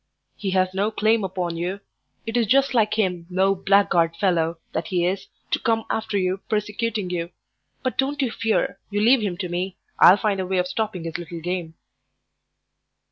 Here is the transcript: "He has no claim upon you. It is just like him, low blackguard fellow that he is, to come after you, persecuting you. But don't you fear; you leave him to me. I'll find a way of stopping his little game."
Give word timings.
"He 0.35 0.49
has 0.57 0.73
no 0.73 0.89
claim 0.89 1.23
upon 1.23 1.57
you. 1.57 1.79
It 2.25 2.35
is 2.35 2.47
just 2.47 2.73
like 2.73 2.95
him, 2.95 3.27
low 3.29 3.53
blackguard 3.53 4.15
fellow 4.15 4.57
that 4.73 4.87
he 4.87 5.05
is, 5.05 5.27
to 5.51 5.59
come 5.59 5.85
after 5.91 6.17
you, 6.17 6.39
persecuting 6.49 7.11
you. 7.11 7.29
But 7.83 7.99
don't 7.99 8.19
you 8.19 8.31
fear; 8.31 8.79
you 8.89 8.99
leave 8.99 9.21
him 9.21 9.37
to 9.37 9.47
me. 9.47 9.77
I'll 9.99 10.17
find 10.17 10.39
a 10.39 10.47
way 10.47 10.57
of 10.57 10.67
stopping 10.67 11.03
his 11.03 11.19
little 11.19 11.39
game." 11.39 11.75